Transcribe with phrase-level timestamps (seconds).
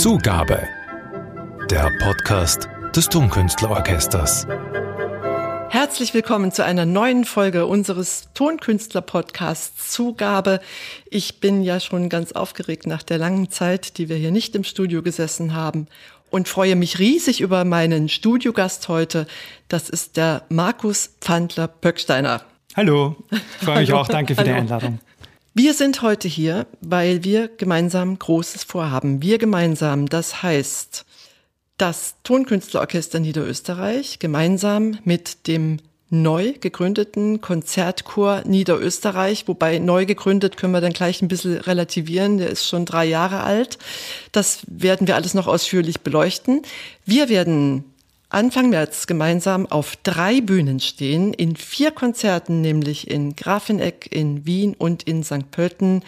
[0.00, 0.66] Zugabe.
[1.70, 4.46] Der Podcast des Tonkünstlerorchesters.
[5.68, 10.60] Herzlich willkommen zu einer neuen Folge unseres Tonkünstler-Podcasts Zugabe.
[11.10, 14.64] Ich bin ja schon ganz aufgeregt nach der langen Zeit, die wir hier nicht im
[14.64, 15.86] Studio gesessen haben
[16.30, 19.26] und freue mich riesig über meinen Studiogast heute.
[19.68, 22.40] Das ist der Markus Pfandler-Pöcksteiner.
[22.74, 24.08] Hallo, ich freue mich auch.
[24.08, 24.98] Danke für die Einladung.
[25.52, 29.20] Wir sind heute hier, weil wir gemeinsam Großes vorhaben.
[29.20, 31.04] Wir gemeinsam, das heißt
[31.76, 35.78] das Tonkünstlerorchester Niederösterreich gemeinsam mit dem
[36.08, 42.50] neu gegründeten Konzertchor Niederösterreich, wobei neu gegründet können wir dann gleich ein bisschen relativieren, der
[42.50, 43.78] ist schon drei Jahre alt.
[44.30, 46.62] Das werden wir alles noch ausführlich beleuchten.
[47.06, 47.89] Wir werden
[48.32, 54.74] Anfang März gemeinsam auf drei Bühnen stehen, in vier Konzerten, nämlich in Grafeneck, in Wien
[54.78, 55.50] und in St.
[55.50, 56.04] Pölten,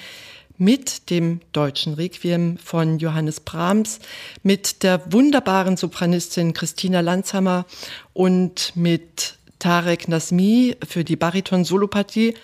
[0.56, 3.98] mit dem deutschen Requiem von Johannes Brahms,
[4.44, 7.66] mit der wunderbaren Sopranistin Christina Landshammer
[8.12, 12.34] und mit Tarek Nasmi für die Bariton-Solopartie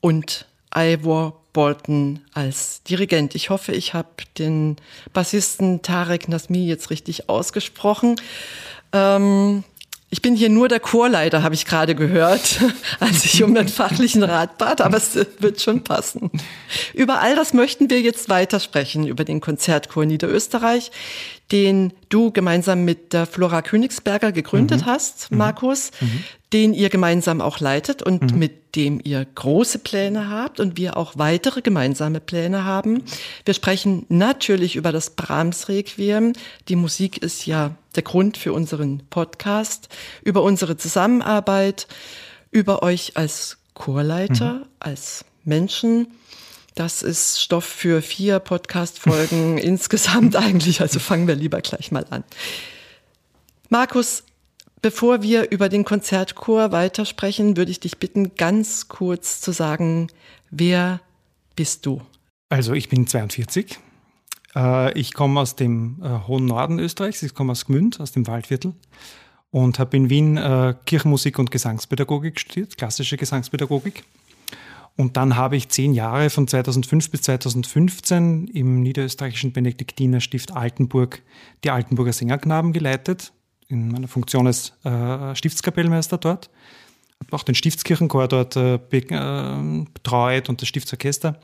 [0.00, 3.34] und Ivor Bolton als Dirigent.
[3.34, 4.08] Ich hoffe, ich habe
[4.38, 4.76] den
[5.12, 8.16] Bassisten Tarek Nasmi jetzt richtig ausgesprochen.
[8.92, 9.64] Ähm,
[10.10, 12.60] ich bin hier nur der Chorleiter, habe ich gerade gehört,
[13.00, 16.30] als ich um den fachlichen Rat bat, aber es wird schon passen.
[16.94, 20.90] Über all das möchten wir jetzt weitersprechen, über den Konzertchor Niederösterreich,
[21.52, 24.86] den du gemeinsam mit der Flora Königsberger gegründet mhm.
[24.86, 25.38] hast, mhm.
[25.38, 26.24] Markus, mhm.
[26.52, 28.38] den ihr gemeinsam auch leitet und mhm.
[28.38, 33.02] mit dem ihr große Pläne habt und wir auch weitere gemeinsame Pläne haben.
[33.44, 36.34] Wir sprechen natürlich über das Brahms Requiem.
[36.68, 39.88] Die Musik ist ja der Grund für unseren Podcast,
[40.22, 41.88] über unsere Zusammenarbeit,
[42.50, 44.64] über euch als Chorleiter, mhm.
[44.80, 46.08] als Menschen
[46.78, 50.80] das ist Stoff für vier Podcast-Folgen insgesamt eigentlich.
[50.80, 52.22] Also fangen wir lieber gleich mal an.
[53.68, 54.22] Markus,
[54.80, 60.08] bevor wir über den Konzertchor weitersprechen, würde ich dich bitten, ganz kurz zu sagen,
[60.50, 61.00] wer
[61.56, 62.00] bist du?
[62.48, 63.78] Also ich bin 42.
[64.54, 67.22] Äh, ich komme aus dem äh, hohen Norden Österreichs.
[67.24, 68.74] Ich komme aus Gmünd, aus dem Waldviertel
[69.50, 74.04] und habe in Wien äh, Kirchenmusik und Gesangspädagogik studiert, klassische Gesangspädagogik.
[74.98, 81.22] Und dann habe ich zehn Jahre von 2005 bis 2015 im niederösterreichischen Benediktinerstift Altenburg
[81.62, 83.32] die Altenburger Sängerknaben geleitet,
[83.68, 86.50] in meiner Funktion als äh, Stiftskapellmeister dort.
[87.20, 91.38] Habe auch den Stiftskirchenchor dort äh, äh, betreut und das Stiftsorchester.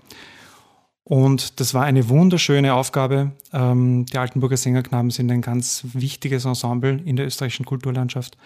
[1.05, 3.31] Und das war eine wunderschöne Aufgabe.
[3.53, 8.37] Ähm, die Altenburger Sängerknaben sind ein ganz wichtiges Ensemble in der österreichischen Kulturlandschaft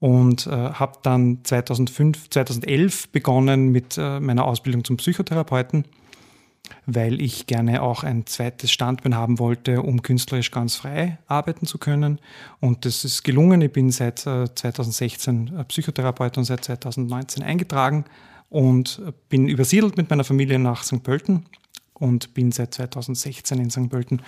[0.00, 5.84] und äh, habe dann 2005, 2011 begonnen mit äh, meiner Ausbildung zum Psychotherapeuten,
[6.86, 11.78] weil ich gerne auch ein zweites Standbein haben wollte, um künstlerisch ganz frei arbeiten zu
[11.78, 12.18] können.
[12.60, 13.60] Und das ist gelungen.
[13.60, 18.06] Ich bin seit äh, 2016 äh, Psychotherapeut und seit 2019 eingetragen
[18.48, 21.04] und bin übersiedelt mit meiner Familie nach St.
[21.04, 21.46] Pölten
[22.00, 23.88] und bin seit 2016 in St.
[23.88, 24.22] Pölten.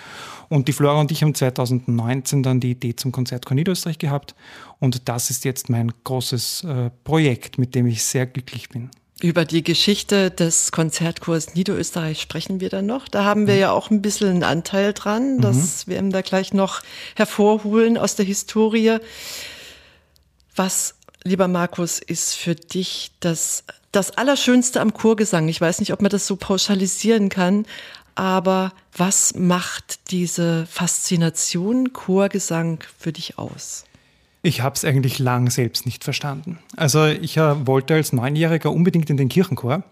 [0.47, 4.35] Und die Flora und ich haben 2019 dann die Idee zum Konzertchor Niederösterreich gehabt.
[4.79, 8.89] Und das ist jetzt mein großes äh, Projekt, mit dem ich sehr glücklich bin.
[9.21, 13.07] Über die Geschichte des Konzertchors Niederösterreich sprechen wir dann noch.
[13.07, 13.59] Da haben wir mhm.
[13.59, 15.39] ja auch ein bisschen einen Anteil dran.
[15.39, 15.91] Das mhm.
[15.91, 16.81] werden wir gleich noch
[17.15, 18.97] hervorholen aus der Historie.
[20.55, 23.63] Was, lieber Markus, ist für dich das
[23.93, 27.65] das Allerschönste am Chorgesang, ich weiß nicht, ob man das so pauschalisieren kann,
[28.15, 33.85] aber was macht diese Faszination Chorgesang für dich aus?
[34.41, 36.59] Ich habe es eigentlich lang selbst nicht verstanden.
[36.75, 39.83] Also ich äh, wollte als Neunjähriger unbedingt in den Kirchenchor.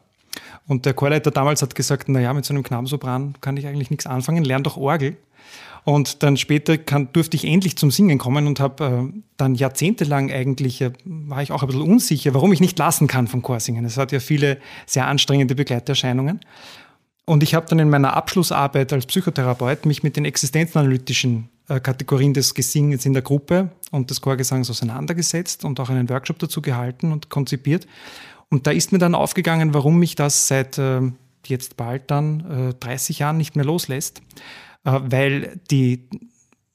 [0.68, 4.08] Und der Chorleiter damals hat gesagt, naja, mit so einem Knabensopran kann ich eigentlich nichts
[4.08, 5.16] anfangen, lern doch Orgel.
[5.84, 10.32] Und dann später kann, durfte ich endlich zum Singen kommen und habe äh, dann jahrzehntelang
[10.32, 13.86] eigentlich, äh, war ich auch ein bisschen unsicher, warum ich nicht lassen kann vom Chorsingen.
[13.86, 16.42] Es hat ja viele sehr anstrengende Begleiterscheinungen.
[17.26, 22.34] Und ich habe dann in meiner Abschlussarbeit als Psychotherapeut mich mit den existenzanalytischen äh, Kategorien
[22.34, 27.12] des Gesingens in der Gruppe und des Chorgesangs auseinandergesetzt und auch einen Workshop dazu gehalten
[27.12, 27.88] und konzipiert.
[28.50, 31.02] Und da ist mir dann aufgegangen, warum mich das seit äh,
[31.48, 34.22] jetzt bald dann 30 äh, Jahren nicht mehr loslässt.
[34.84, 36.10] Äh, weil die,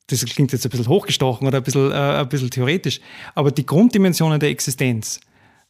[0.06, 3.00] das klingt jetzt ein bisschen hochgestochen oder ein bisschen, äh, ein bisschen theoretisch,
[3.34, 5.20] aber die Grunddimensionen der Existenz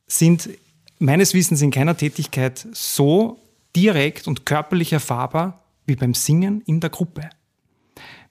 [0.06, 0.50] sind
[0.98, 3.40] meines Wissens in keiner Tätigkeit so
[3.74, 7.28] direkt und körperlich erfahrbar wie beim Singen in der Gruppe.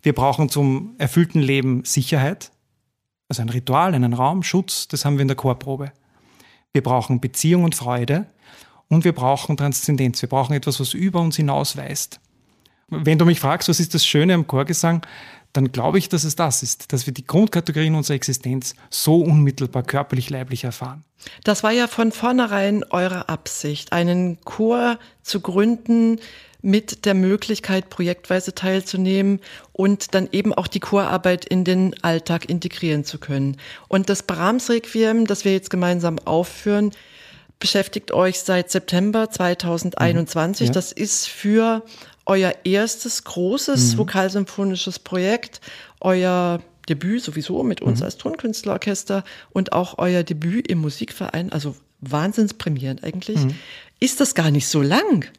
[0.02, 2.52] Wir brauchen zum erfüllten Leben Sicherheit,
[3.28, 5.92] also ein Ritual, einen Raum, Schutz, das haben wir in der Chorprobe.
[6.74, 8.28] Wir brauchen Beziehung und Freude
[8.88, 10.22] und wir brauchen Transzendenz.
[10.22, 12.20] Wir brauchen etwas, was über uns hinausweist.
[12.88, 15.06] Wenn du mich fragst, was ist das Schöne am Chorgesang,
[15.54, 19.84] dann glaube ich, dass es das ist, dass wir die Grundkategorien unserer Existenz so unmittelbar
[19.84, 21.04] körperlich-leiblich erfahren.
[21.44, 26.20] Das war ja von vornherein eure Absicht, einen Chor zu gründen
[26.62, 29.40] mit der Möglichkeit, projektweise teilzunehmen
[29.72, 33.58] und dann eben auch die Chorarbeit in den Alltag integrieren zu können.
[33.88, 36.92] Und das Brahms-Requiem, das wir jetzt gemeinsam aufführen,
[37.60, 40.68] beschäftigt euch seit September 2021.
[40.68, 40.72] Mhm.
[40.72, 40.74] Ja.
[40.74, 41.84] Das ist für
[42.26, 43.98] euer erstes großes mhm.
[44.00, 45.62] vokalsymphonisches Projekt,
[46.00, 48.06] euer Debüt sowieso mit uns mhm.
[48.06, 53.44] als Tonkünstlerorchester und auch euer Debüt im Musikverein, also Wahnsinnspremieren eigentlich.
[53.44, 53.56] Mhm.
[54.00, 55.32] Ist das gar nicht so lang?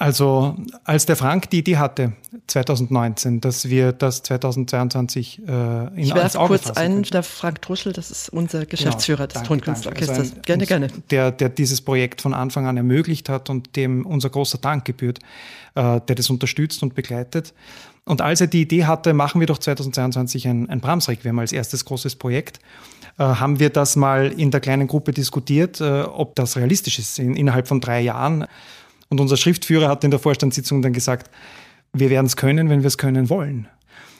[0.00, 2.14] Also als der Frank die Idee hatte,
[2.46, 8.10] 2019, dass wir das 2022 äh, in Ich werfe kurz ein, der Frank Truschel, das
[8.10, 10.18] ist unser Geschäftsführer genau, des Tonkünstlerorchesters.
[10.18, 10.88] Also gerne, gerne.
[11.10, 15.18] Der, der dieses Projekt von Anfang an ermöglicht hat und dem unser großer Dank gebührt,
[15.74, 17.52] äh, der das unterstützt und begleitet.
[18.06, 21.84] Und als er die Idee hatte, machen wir doch 2022 ein, ein Brahms-Requiem als erstes
[21.84, 22.58] großes Projekt,
[23.18, 27.18] äh, haben wir das mal in der kleinen Gruppe diskutiert, äh, ob das realistisch ist
[27.18, 28.46] in, innerhalb von drei Jahren.
[29.10, 31.30] Und unser Schriftführer hat in der Vorstandssitzung dann gesagt,
[31.92, 33.68] wir werden es können, wenn wir es können wollen.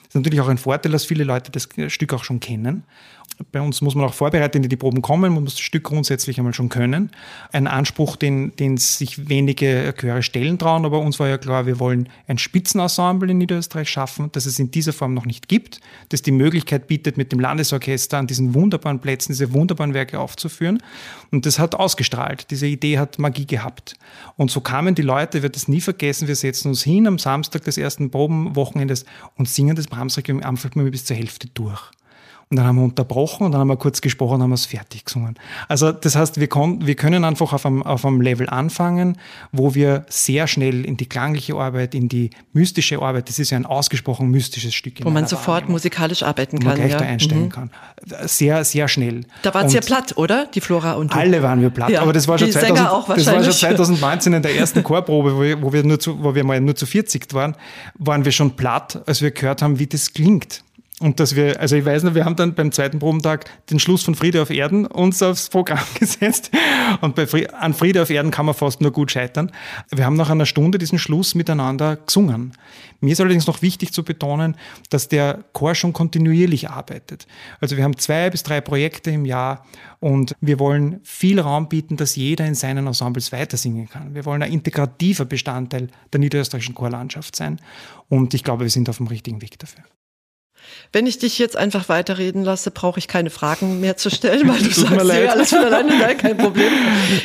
[0.03, 2.85] Das ist natürlich auch ein Vorteil, dass viele Leute das Stück auch schon kennen
[3.53, 6.39] bei uns muss man auch vorbereiten, in die Proben kommen, man muss das Stück grundsätzlich
[6.39, 7.11] einmal schon können.
[7.53, 11.79] Ein Anspruch, den, den sich wenige Chöre stellen trauen, aber uns war ja klar, wir
[11.79, 16.23] wollen ein Spitzenensemble in Niederösterreich schaffen, das es in dieser Form noch nicht gibt, das
[16.23, 20.83] die Möglichkeit bietet, mit dem Landesorchester an diesen wunderbaren Plätzen diese wunderbaren Werke aufzuführen.
[21.31, 22.51] Und das hat ausgestrahlt.
[22.51, 23.95] Diese Idee hat Magie gehabt.
[24.37, 27.65] Und so kamen die Leute, werde das nie vergessen, wir setzen uns hin am Samstag
[27.65, 29.05] des ersten Probenwochenendes
[29.37, 31.91] und singen das Brahms-Requiem einfach mal bis zur Hälfte durch.
[32.53, 35.05] Und dann haben wir unterbrochen und dann haben wir kurz gesprochen und haben es fertig
[35.05, 35.39] gesungen.
[35.69, 39.19] Also das heißt, wir, wir können einfach auf einem, auf einem Level anfangen,
[39.53, 43.57] wo wir sehr schnell in die klangliche Arbeit, in die mystische Arbeit, das ist ja
[43.57, 44.95] ein ausgesprochen mystisches Stück.
[45.05, 46.65] Wo man sofort musikalisch arbeiten kann.
[46.65, 46.99] Wo man gleich ja.
[46.99, 47.51] da einsteigen mhm.
[47.51, 47.71] kann.
[48.25, 49.27] Sehr, sehr schnell.
[49.43, 50.49] Da waren sehr platt, oder?
[50.53, 51.19] Die Flora und du.
[51.19, 52.03] Alle waren wir platt, ja.
[52.03, 55.63] aber das war, schon 2000, das war schon 2019 in der ersten Chorprobe, wo wir,
[55.63, 57.55] wo wir, nur zu, wo wir mal nur zu 40 waren,
[57.95, 60.65] waren wir schon platt, als wir gehört haben, wie das klingt.
[61.01, 64.03] Und dass wir, also ich weiß noch, wir haben dann beim zweiten Probentag den Schluss
[64.03, 66.51] von Friede auf Erden uns aufs Programm gesetzt.
[67.01, 69.51] Und bei Friede, an Friede auf Erden kann man fast nur gut scheitern.
[69.91, 72.53] Wir haben nach einer Stunde diesen Schluss miteinander gesungen.
[73.01, 74.57] Mir ist allerdings noch wichtig zu betonen,
[74.91, 77.27] dass der Chor schon kontinuierlich arbeitet.
[77.61, 79.65] Also wir haben zwei bis drei Projekte im Jahr
[80.01, 84.15] und wir wollen viel Raum bieten, dass jeder in seinen Ensembles weiter singen kann.
[84.15, 87.59] Wir wollen ein integrativer Bestandteil der niederösterreichischen Chorlandschaft sein.
[88.11, 89.83] Und ich glaube, wir sind auf dem richtigen Weg dafür.
[90.93, 94.59] Wenn ich dich jetzt einfach weiterreden lasse, brauche ich keine Fragen mehr zu stellen, weil
[94.63, 96.73] du sagst mir alles von alleine, nein, kein Problem.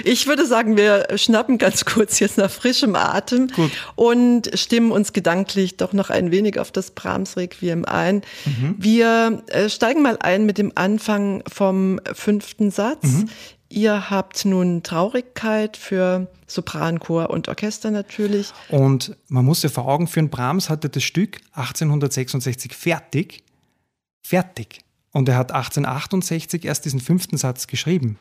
[0.03, 3.71] Ich würde sagen, wir schnappen ganz kurz jetzt nach frischem Atem Gut.
[3.95, 8.21] und stimmen uns gedanklich doch noch ein wenig auf das Brahms-Requiem ein.
[8.45, 8.75] Mhm.
[8.77, 13.03] Wir äh, steigen mal ein mit dem Anfang vom fünften Satz.
[13.03, 13.29] Mhm.
[13.75, 18.53] Ihr habt nun Traurigkeit für Sopranchor und Orchester natürlich.
[18.69, 23.43] Und man muss ja vor Augen führen, Brahms hatte das Stück 1866 fertig.
[24.25, 24.79] Fertig.
[25.11, 28.17] Und er hat 1868 erst diesen fünften Satz geschrieben.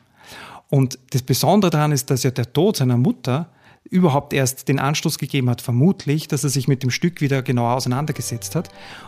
[0.69, 3.49] Und das Besondere daran ist, dass ja der Tod seiner Mutter
[3.85, 7.75] überhaupt erst den Anstoß gegeben hat, vermutlich, dass er sich mit dem Stück wieder genauer
[7.75, 8.67] auseinandergesetzt hat.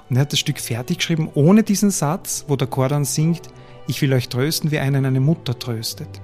[0.10, 3.50] Und er hat das Stück fertig geschrieben, ohne diesen Satz, wo der Chor dann singt,
[3.88, 6.22] ich will euch trösten, wie einen eine Mutter tröstet.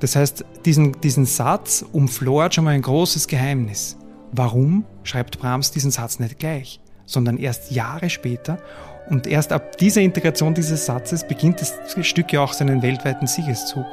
[0.00, 3.96] Das heißt, diesen, diesen Satz umflort schon mal ein großes Geheimnis.
[4.32, 8.58] Warum schreibt Brahms diesen Satz nicht gleich, sondern erst Jahre später
[9.08, 11.74] und erst ab dieser Integration dieses Satzes beginnt das
[12.06, 13.84] Stück ja auch seinen weltweiten Siegeszug.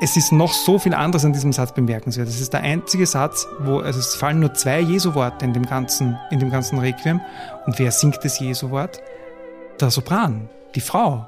[0.00, 2.26] Es ist noch so viel anderes an diesem Satz bemerkenswert.
[2.26, 6.18] Es ist der einzige Satz, wo also es fallen nur zwei Jesu-Worte in dem ganzen,
[6.30, 7.20] in dem ganzen Requiem.
[7.66, 9.00] Und wer singt das Jesu-Wort?
[9.80, 11.26] Der Sopran, die Frau.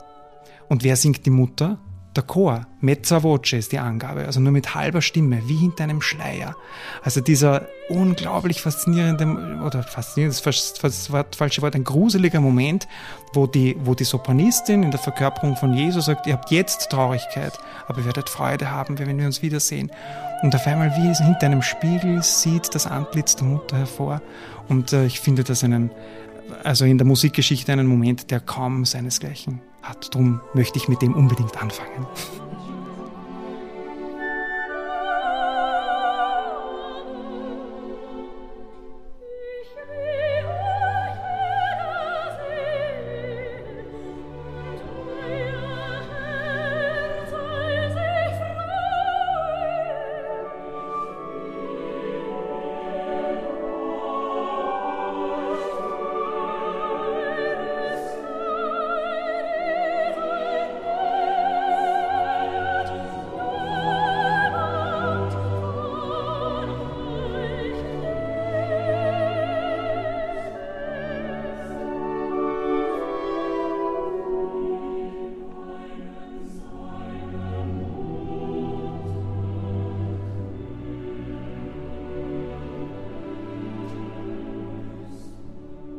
[0.69, 1.79] Und wer singt die Mutter?
[2.17, 6.01] Der Chor, mezza voce ist die Angabe, also nur mit halber Stimme, wie hinter einem
[6.01, 6.55] Schleier.
[7.03, 9.27] Also dieser unglaublich faszinierende,
[9.65, 10.47] oder faszinierend ist
[10.83, 12.87] das falsche Wort, ein gruseliger Moment,
[13.33, 17.59] wo die, wo die Sopranistin in der Verkörperung von Jesus sagt, ihr habt jetzt Traurigkeit,
[17.89, 19.91] aber ihr werdet Freude haben, wenn wir uns wiedersehen.
[20.43, 24.23] Und auf einmal, wie es hinter einem Spiegel sieht das Antlitz der Mutter hervor.
[24.69, 25.91] Und äh, ich finde das einen,
[26.63, 30.15] also in der Musikgeschichte einen Moment, der kaum seinesgleichen hat.
[30.15, 32.07] Darum möchte ich mit dem unbedingt anfangen.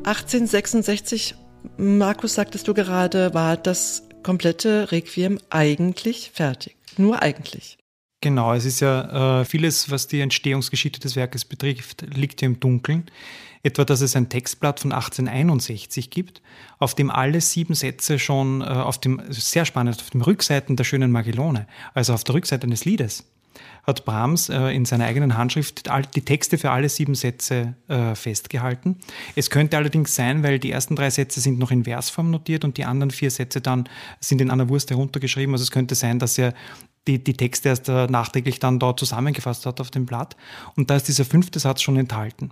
[0.05, 1.33] 1866,
[1.77, 6.75] Markus, sagtest du gerade, war das komplette Requiem eigentlich fertig.
[6.97, 7.79] Nur eigentlich.
[8.21, 12.59] Genau, es ist ja äh, vieles, was die Entstehungsgeschichte des Werkes betrifft, liegt ja im
[12.59, 13.05] Dunkeln.
[13.63, 16.43] Etwa, dass es ein Textblatt von 1861 gibt,
[16.77, 20.83] auf dem alle sieben Sätze schon äh, auf dem, sehr spannend, auf den Rückseiten der
[20.83, 23.25] schönen Magellone, also auf der Rückseite eines Liedes,
[23.83, 28.97] hat Brahms äh, in seiner eigenen Handschrift die Texte für alle sieben Sätze äh, festgehalten.
[29.35, 32.77] Es könnte allerdings sein, weil die ersten drei Sätze sind noch in Versform notiert und
[32.77, 33.87] die anderen vier Sätze dann
[34.19, 35.53] sind in einer Wurst heruntergeschrieben.
[35.53, 36.53] Also es könnte sein, dass er
[37.07, 40.35] die, die Texte erst äh, nachträglich dann dort zusammengefasst hat auf dem Blatt.
[40.75, 42.51] Und da ist dieser fünfte Satz schon enthalten.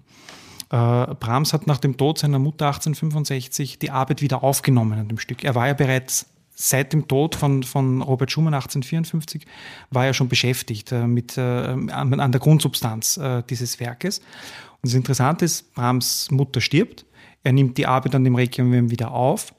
[0.69, 5.19] Äh, Brahms hat nach dem Tod seiner Mutter 1865 die Arbeit wieder aufgenommen an dem
[5.19, 5.43] Stück.
[5.43, 9.45] Er war ja bereits seit dem Tod von, von Robert Schumann 1854
[9.89, 14.19] war er schon beschäftigt äh, mit, äh, an, der Grundsubstanz äh, dieses Werkes.
[14.19, 17.05] Und das Interessante ist, Brahms Mutter stirbt,
[17.43, 19.53] er nimmt die Arbeit an dem Requiem wieder auf,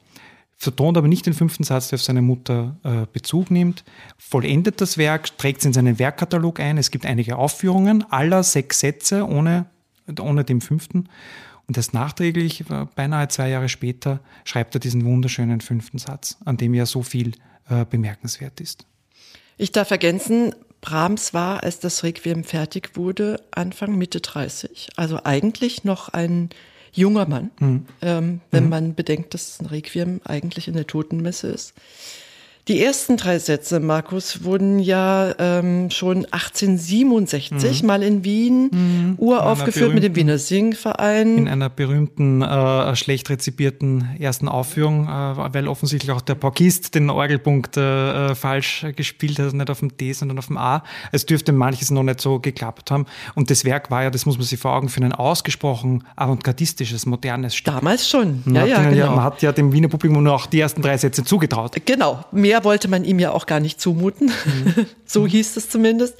[0.56, 3.84] vertont aber nicht den fünften Satz, der auf seine Mutter äh, Bezug nimmt,
[4.16, 6.78] vollendet das Werk, trägt es in seinen Werkkatalog ein.
[6.78, 9.66] Es gibt einige Aufführungen aller sechs Sätze ohne
[10.20, 11.08] ohne dem fünften.
[11.66, 16.56] Und erst nachträglich, äh, beinahe zwei Jahre später, schreibt er diesen wunderschönen fünften Satz, an
[16.56, 17.32] dem ja so viel
[17.68, 18.86] äh, bemerkenswert ist.
[19.56, 24.90] Ich darf ergänzen, Brahms war, als das Requiem fertig wurde, Anfang, Mitte 30.
[24.96, 26.50] Also eigentlich noch ein
[26.92, 27.86] junger Mann, mhm.
[28.02, 28.70] ähm, wenn mhm.
[28.70, 31.74] man bedenkt, dass ein Requiem eigentlich in der Totenmesse ist.
[32.66, 37.86] Die ersten drei Sätze, Markus, wurden ja ähm, schon 1867 mhm.
[37.86, 39.14] mal in Wien mhm.
[39.18, 41.36] uraufgeführt mit dem Wiener Singverein.
[41.36, 45.08] In einer berühmten, äh, schlecht rezipierten ersten Aufführung, äh,
[45.52, 49.94] weil offensichtlich auch der Paukist den Orgelpunkt äh, äh, falsch gespielt hat, nicht auf dem
[49.98, 50.84] D, sondern auf dem A.
[51.12, 53.04] Es dürfte manches noch nicht so geklappt haben.
[53.34, 57.04] Und das Werk war ja, das muss man sich vor Augen für ein ausgesprochen avantgardistisches,
[57.04, 57.74] modernes Stück.
[57.74, 58.42] Damals schon.
[58.46, 58.96] Ja, ja, genau.
[58.96, 61.76] ja, man hat ja dem Wiener Publikum nur auch die ersten drei Sätze zugetraut.
[61.84, 62.24] Genau.
[62.32, 64.28] Mehr mehr wollte man ihm ja auch gar nicht zumuten.
[64.28, 64.86] Mhm.
[65.06, 66.14] so hieß es zumindest.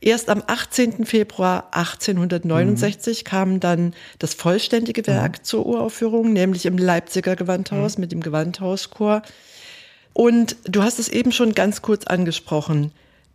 [0.00, 1.06] Erst am 18.
[1.06, 3.24] Februar 1869 mhm.
[3.24, 5.44] kam dann das vollständige Werk mhm.
[5.44, 8.00] zur Uraufführung, nämlich im Leipziger Gewandhaus mhm.
[8.00, 9.22] mit dem Gewandhauschor.
[10.12, 12.90] Und du hast es eben schon ganz kurz angesprochen.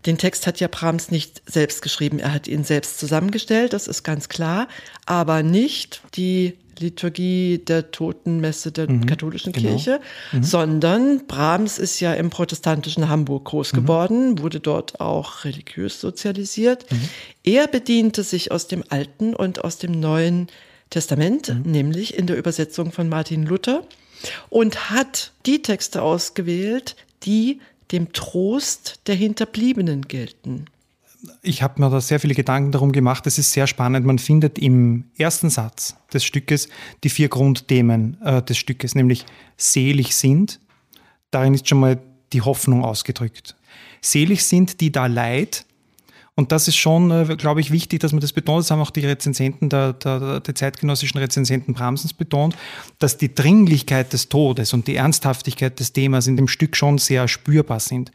[0.05, 4.01] Den Text hat ja Brahms nicht selbst geschrieben, er hat ihn selbst zusammengestellt, das ist
[4.01, 4.67] ganz klar,
[5.05, 9.69] aber nicht die Liturgie der Totenmesse der mhm, katholischen genau.
[9.69, 9.99] Kirche,
[10.31, 10.43] mhm.
[10.43, 13.77] sondern Brahms ist ja im protestantischen Hamburg groß mhm.
[13.77, 16.91] geworden, wurde dort auch religiös sozialisiert.
[16.91, 17.09] Mhm.
[17.43, 20.47] Er bediente sich aus dem Alten und aus dem Neuen
[20.89, 21.71] Testament, mhm.
[21.71, 23.83] nämlich in der Übersetzung von Martin Luther
[24.49, 27.59] und hat die Texte ausgewählt, die
[27.91, 30.65] dem Trost der Hinterbliebenen gelten
[31.41, 33.27] ich habe mir da sehr viele Gedanken darum gemacht.
[33.27, 34.05] Es ist sehr spannend.
[34.05, 36.69] Man findet im ersten Satz des Stückes
[37.03, 39.25] die vier Grundthemen äh, des Stückes, nämlich
[39.57, 40.59] selig sind.
[41.29, 42.01] Darin ist schon mal
[42.33, 43.55] die Hoffnung ausgedrückt.
[44.01, 45.65] Selig sind, die da leid.
[46.33, 48.63] Und das ist schon, äh, glaube ich, wichtig, dass man das betont.
[48.63, 52.55] Das haben auch die Rezensenten, der, der, der zeitgenössischen Rezensenten Bramsens betont,
[52.99, 57.27] dass die Dringlichkeit des Todes und die Ernsthaftigkeit des Themas in dem Stück schon sehr
[57.27, 58.11] spürbar sind.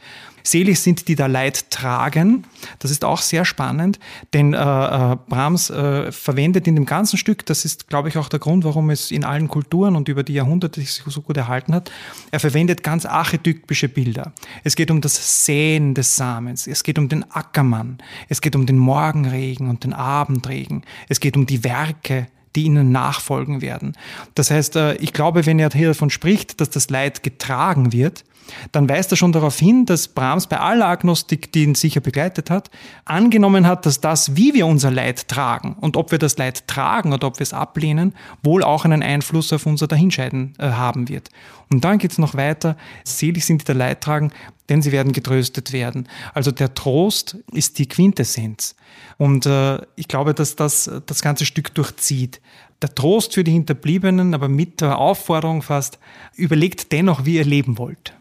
[0.46, 2.44] Selig sind, die da Leid tragen.
[2.78, 3.98] Das ist auch sehr spannend,
[4.32, 8.28] denn äh, äh, Brahms äh, verwendet in dem ganzen Stück, das ist, glaube ich, auch
[8.28, 11.74] der Grund, warum es in allen Kulturen und über die Jahrhunderte sich so gut erhalten
[11.74, 11.90] hat,
[12.30, 14.32] er verwendet ganz archetypische Bilder.
[14.62, 17.98] Es geht um das Säen des Samens, es geht um den Ackermann,
[18.28, 22.90] es geht um den Morgenregen und den Abendregen, es geht um die Werke die ihnen
[22.90, 23.96] nachfolgen werden.
[24.34, 28.24] Das heißt, äh, ich glaube, wenn er hier davon spricht, dass das Leid getragen wird,
[28.72, 32.50] dann weist er schon darauf hin, dass Brahms bei aller Agnostik, die ihn sicher begleitet
[32.50, 32.70] hat,
[33.04, 37.12] angenommen hat, dass das, wie wir unser Leid tragen und ob wir das Leid tragen
[37.12, 41.30] oder ob wir es ablehnen, wohl auch einen Einfluss auf unser Dahinscheiden äh, haben wird.
[41.70, 44.30] Und dann geht es noch weiter, selig sind die, die Leid tragen,
[44.68, 46.08] denn sie werden getröstet werden.
[46.34, 48.76] Also der Trost ist die Quintessenz.
[49.18, 52.40] Und äh, ich glaube, dass das das ganze Stück durchzieht.
[52.82, 55.98] Der Trost für die Hinterbliebenen, aber mit der Aufforderung fast,
[56.34, 58.14] überlegt dennoch, wie ihr leben wollt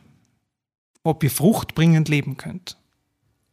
[1.06, 2.78] ob ihr fruchtbringend leben könnt.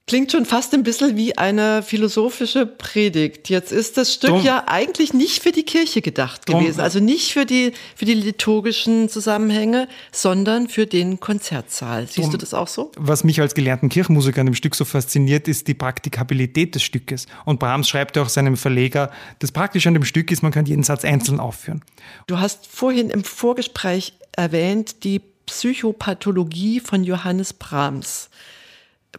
[0.07, 3.49] Klingt schon fast ein bisschen wie eine philosophische Predigt.
[3.49, 6.99] Jetzt ist das Stück drum, ja eigentlich nicht für die Kirche gedacht drum, gewesen, also
[6.99, 12.07] nicht für die, für die liturgischen Zusammenhänge, sondern für den Konzertsaal.
[12.07, 12.91] Siehst drum, du das auch so?
[12.97, 17.27] Was mich als gelernten Kirchenmusiker an dem Stück so fasziniert, ist die Praktikabilität des Stückes.
[17.45, 20.67] Und Brahms schreibt ja auch seinem Verleger, das Praktische an dem Stück ist, man kann
[20.67, 21.83] jeden Satz einzeln aufführen.
[22.27, 28.31] Du hast vorhin im Vorgespräch erwähnt, die Psychopathologie von Johannes Brahms.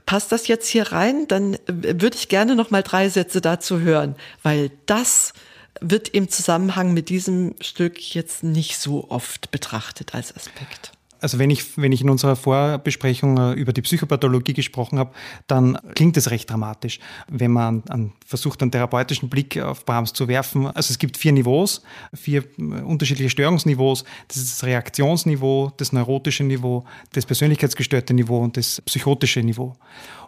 [0.05, 1.27] Passt das jetzt hier rein?
[1.27, 5.33] Dann würde ich gerne noch mal drei Sätze dazu hören, weil das
[5.81, 10.92] wird im Zusammenhang mit diesem Stück jetzt nicht so oft betrachtet als Aspekt.
[11.23, 15.11] Also wenn ich, wenn ich in unserer Vorbesprechung äh, über die Psychopathologie gesprochen habe,
[15.47, 16.99] dann klingt es recht dramatisch,
[17.29, 20.67] wenn man an, versucht, einen therapeutischen Blick auf Brahms zu werfen.
[20.67, 21.81] Also es gibt vier Niveaus,
[22.13, 24.03] vier äh, unterschiedliche Störungsniveaus.
[24.27, 29.77] Das ist das Reaktionsniveau, das neurotische Niveau, das persönlichkeitsgestörte Niveau und das psychotische Niveau.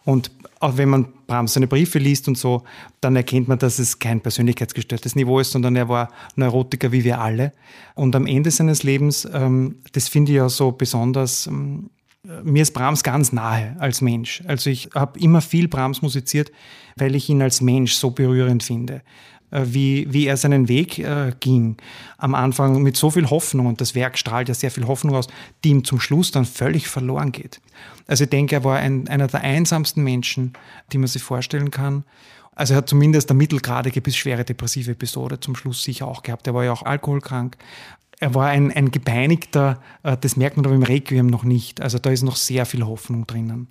[0.05, 2.63] Und auch wenn man Brahms seine Briefe liest und so,
[3.01, 7.19] dann erkennt man, dass es kein persönlichkeitsgestörtes Niveau ist, sondern er war Neurotiker wie wir
[7.19, 7.51] alle.
[7.95, 11.89] Und am Ende seines Lebens, ähm, das finde ich ja so besonders, ähm,
[12.43, 14.43] mir ist Brahms ganz nahe als Mensch.
[14.47, 16.51] Also ich habe immer viel Brahms musiziert,
[16.95, 19.01] weil ich ihn als Mensch so berührend finde.
[19.51, 21.77] Äh, wie, wie er seinen Weg äh, ging.
[22.17, 25.27] Am Anfang mit so viel Hoffnung und das Werk strahlt ja sehr viel Hoffnung aus,
[25.63, 27.61] die ihm zum Schluss dann völlig verloren geht.
[28.07, 30.53] Also ich denke, er war ein, einer der einsamsten Menschen,
[30.91, 32.03] die man sich vorstellen kann.
[32.55, 36.47] Also er hat zumindest eine mittelgradige bis schwere depressive Episode zum Schluss sicher auch gehabt.
[36.47, 37.57] Er war ja auch alkoholkrank.
[38.19, 41.81] Er war ein, ein Gepeinigter, äh, das merkt man aber im Requiem noch nicht.
[41.81, 43.67] Also da ist noch sehr viel Hoffnung drinnen.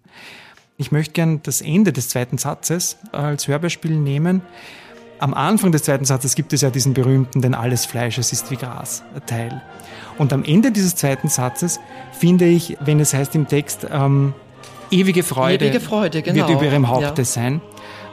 [0.77, 4.43] Ich möchte gern das Ende des zweiten Satzes als Hörbeispiel nehmen.
[5.19, 8.51] Am Anfang des zweiten Satzes gibt es ja diesen berühmten, denn alles Fleisch, es ist
[8.51, 9.63] wie Gras, Teil.
[10.19, 11.81] Und am Ende dieses zweiten Satzes
[12.13, 14.35] finde ich, wenn es heißt im Text, ähm,
[14.91, 16.49] ewige Freude, ewige Freude genau.
[16.49, 17.27] wird über ihrem Haupte ja.
[17.27, 17.61] sein.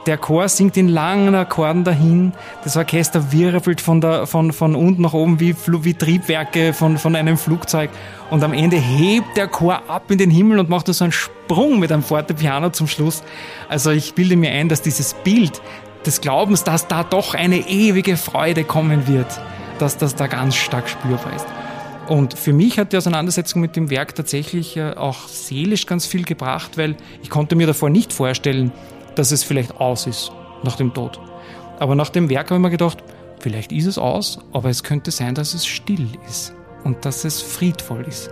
[0.06, 2.32] Der Chor singt in langen Akkorden dahin.
[2.64, 7.14] Das Orchester wirbelt von, der, von, von unten nach oben wie, wie Triebwerke von, von
[7.14, 7.88] einem Flugzeug.
[8.28, 11.78] Und am Ende hebt der Chor ab in den Himmel und macht so einen Sprung
[11.78, 13.22] mit einem Fortepiano zum Schluss.
[13.68, 15.62] Also ich bilde mir ein, dass dieses Bild
[16.06, 19.40] des Glaubens, dass da doch eine ewige Freude kommen wird,
[19.78, 21.46] dass das da ganz stark spürbar ist.
[22.08, 26.24] Und für mich hat die Auseinandersetzung mit dem Werk tatsächlich äh, auch seelisch ganz viel
[26.24, 28.72] gebracht, weil ich konnte mir davor nicht vorstellen,
[29.14, 30.32] dass es vielleicht aus ist
[30.64, 31.20] nach dem Tod.
[31.78, 32.98] Aber nach dem Werk habe ich mir gedacht,
[33.38, 37.40] vielleicht ist es aus, aber es könnte sein, dass es still ist und dass es
[37.40, 38.30] friedvoll ist.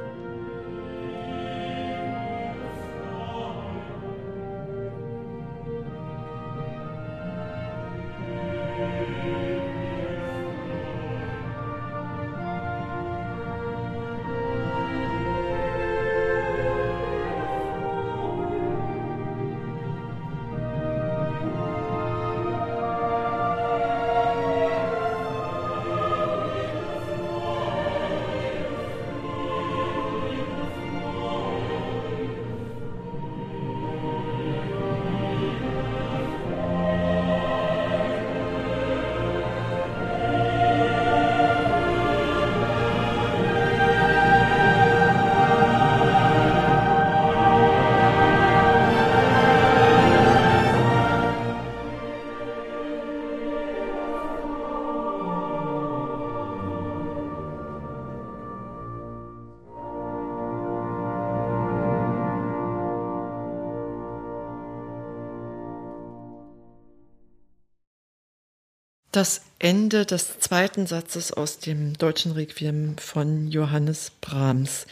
[69.60, 74.86] Ende des zweiten Satzes aus dem deutschen Requiem von Johannes Brahms.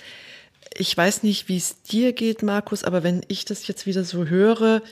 [0.77, 4.27] Ich weiß nicht, wie es dir geht, Markus, aber wenn ich das jetzt wieder so
[4.27, 4.83] höre,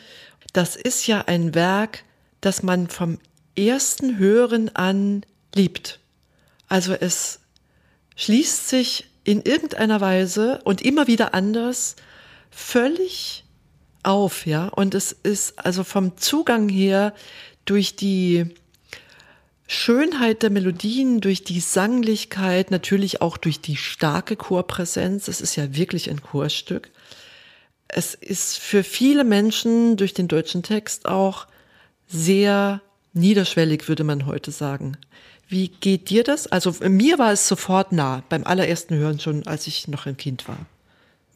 [0.54, 2.04] das ist ja ein Werk,
[2.40, 3.18] das man vom
[3.54, 6.00] ersten Hören an liebt.
[6.68, 7.40] Also es
[8.16, 11.96] schließt sich in irgendeiner Weise und immer wieder anders
[12.50, 13.44] völlig
[14.02, 14.68] auf, ja.
[14.68, 17.12] Und es ist also vom Zugang her
[17.66, 18.54] durch die
[19.66, 25.28] Schönheit der Melodien, durch die Sanglichkeit, natürlich auch durch die starke Chorpräsenz.
[25.28, 26.90] Es ist ja wirklich ein Chorstück.
[27.88, 31.46] Es ist für viele Menschen durch den deutschen Text auch
[32.06, 32.80] sehr
[33.12, 34.96] niederschwellig, würde man heute sagen.
[35.48, 36.46] Wie geht dir das?
[36.46, 40.48] Also mir war es sofort nah, beim allerersten Hören schon, als ich noch ein Kind
[40.48, 40.58] war.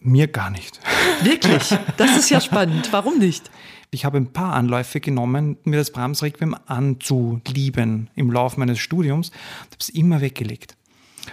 [0.00, 0.80] Mir gar nicht.
[1.22, 1.76] Wirklich?
[1.96, 2.92] Das ist ja spannend.
[2.92, 3.50] Warum nicht?
[3.90, 9.30] Ich habe ein paar Anläufe genommen, mir das Brahms Requiem anzulieben im Laufe meines Studiums
[9.30, 10.76] und habe es immer weggelegt.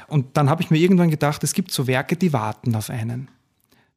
[0.07, 3.29] Und dann habe ich mir irgendwann gedacht, es gibt so Werke, die warten auf einen.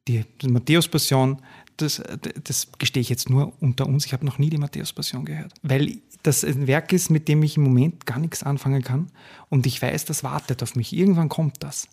[0.09, 1.41] Die, die Matthäus-Passion,
[1.77, 2.03] das,
[2.45, 5.55] das gestehe ich jetzt nur unter uns, ich habe noch nie die Matthäus-Passion gehört.
[5.63, 9.11] Weil das ein Werk ist, mit dem ich im Moment gar nichts anfangen kann
[9.49, 10.95] und ich weiß, das wartet auf mich.
[10.95, 11.89] Irgendwann kommt das.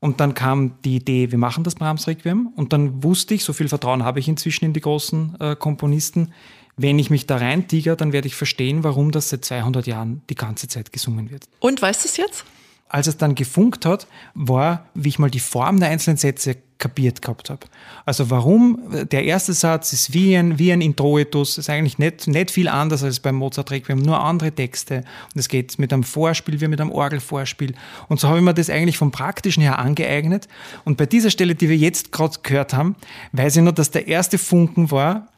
[0.00, 2.52] Und dann kam die Idee, wir machen das Brahms Requiem.
[2.54, 6.32] Und dann wusste ich, so viel Vertrauen habe ich inzwischen in die großen äh, Komponisten,
[6.76, 10.22] wenn ich mich da rein tiger, dann werde ich verstehen, warum das seit 200 Jahren
[10.30, 11.48] die ganze Zeit gesungen wird.
[11.58, 12.44] Und weißt du es jetzt?
[12.88, 17.22] Als es dann gefunkt hat, war, wie ich mal die Form der einzelnen Sätze kapiert
[17.22, 17.66] gehabt habe.
[18.04, 18.78] Also warum?
[19.10, 23.02] Der erste Satz ist wie ein, wie ein Introitus, ist eigentlich nicht, nicht viel anders
[23.02, 24.98] als beim Mozart Requiem, nur andere Texte.
[25.34, 27.74] Und es geht mit einem Vorspiel wie mit einem Orgelvorspiel.
[28.08, 30.48] Und so habe ich mir das eigentlich vom Praktischen her angeeignet.
[30.84, 32.96] Und bei dieser Stelle, die wir jetzt gerade gehört haben,
[33.32, 35.28] weiß ich nur, dass der erste Funken war,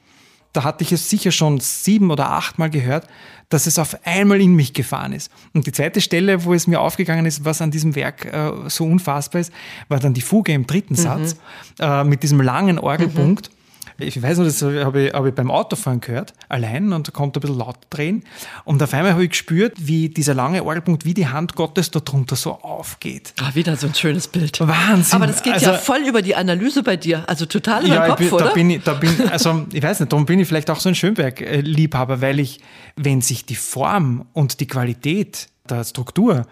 [0.53, 3.07] da hatte ich es sicher schon sieben oder achtmal gehört,
[3.49, 5.31] dass es auf einmal in mich gefahren ist.
[5.53, 8.85] Und die zweite Stelle, wo es mir aufgegangen ist, was an diesem Werk äh, so
[8.85, 9.53] unfassbar ist,
[9.89, 10.99] war dann die Fuge im dritten mhm.
[10.99, 11.37] Satz
[11.81, 13.51] äh, mit diesem langen Orgelpunkt.
[13.51, 13.60] Mhm
[14.01, 17.37] ich weiß noch, das habe ich, hab ich beim Autofahren gehört, allein und da kommt
[17.37, 18.25] ein bisschen laut drehen.
[18.65, 22.37] Und auf einmal habe ich gespürt, wie dieser lange Orgelpunkt, wie die Hand Gottes darunter
[22.37, 23.35] so aufgeht.
[23.41, 24.61] Ah, wieder so ein schönes Bild.
[24.61, 25.17] Wahnsinn.
[25.17, 28.07] Aber das geht also, ja voll über die Analyse bei dir, also total über ja,
[28.07, 28.45] den Kopf, bin, oder?
[28.45, 30.89] Da bin ich, da bin, also ich weiß nicht, darum bin ich vielleicht auch so
[30.89, 32.61] ein Schönberg-Liebhaber, weil ich,
[32.97, 36.47] wenn sich die Form und die Qualität der Struktur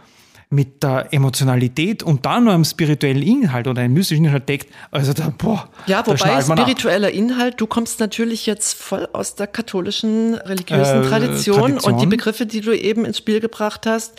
[0.51, 5.13] mit der Emotionalität und dann noch einem spirituellen Inhalt oder einem mystischen Inhalt deckt, also
[5.13, 5.69] da, boah.
[5.87, 7.15] Ja, wobei spiritueller ab.
[7.15, 12.07] Inhalt, du kommst natürlich jetzt voll aus der katholischen religiösen äh, Tradition, Tradition und die
[12.07, 14.15] Begriffe, die du eben ins Spiel gebracht hast,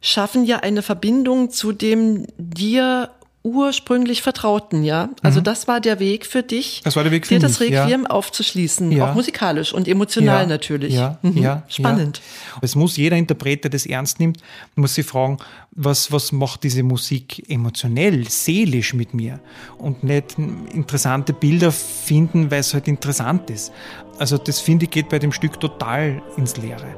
[0.00, 3.10] schaffen ja eine Verbindung zu dem dir
[3.44, 5.10] ursprünglich Vertrauten, ja.
[5.22, 5.44] Also mhm.
[5.44, 8.02] das war der Weg für dich, das war der Weg für dir mich, das Requiem
[8.02, 8.10] ja.
[8.10, 9.10] aufzuschließen, ja.
[9.10, 10.46] auch musikalisch und emotional ja.
[10.46, 10.94] natürlich.
[10.94, 11.38] Ja, mhm.
[11.38, 12.20] ja, spannend.
[12.60, 14.38] Es muss jeder Interpret, der das ernst nimmt,
[14.76, 15.38] muss sich fragen,
[15.72, 19.40] was, was macht diese Musik emotionell, seelisch mit mir
[19.78, 23.72] und nicht interessante Bilder finden, weil es halt interessant ist.
[24.18, 26.94] Also das finde ich geht bei dem Stück total ins Leere.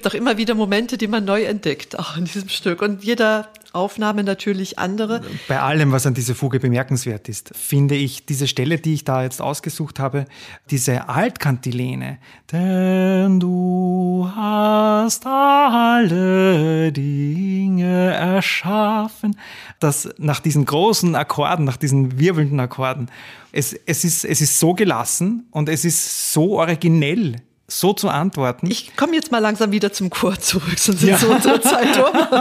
[0.00, 2.80] Gibt auch immer wieder Momente, die man neu entdeckt, auch in diesem Stück.
[2.80, 5.20] Und jeder Aufnahme natürlich andere.
[5.46, 9.22] Bei allem, was an dieser Fuge bemerkenswert ist, finde ich diese Stelle, die ich da
[9.22, 10.24] jetzt ausgesucht habe,
[10.70, 12.16] diese Altkantilene.
[12.50, 19.36] Denn du hast alle Dinge erschaffen.
[19.80, 23.10] Das nach diesen großen Akkorden, nach diesen wirbelnden Akkorden.
[23.52, 27.36] Es, es, ist, es ist so gelassen und es ist so originell
[27.70, 28.70] so zu antworten.
[28.70, 31.14] Ich komme jetzt mal langsam wieder zum Chor zurück, sonst ja.
[31.14, 32.40] ist so unsere Zeit um.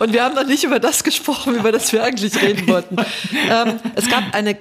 [0.00, 2.96] Und wir haben noch nicht über das gesprochen, über das wir eigentlich reden wollten.
[3.50, 4.56] Ähm, es gab eine